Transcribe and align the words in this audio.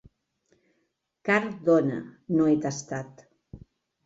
Car 1.29 1.39
dona 1.67 1.99
no 2.39 2.49
he 2.53 2.57
tastat. 2.65 3.23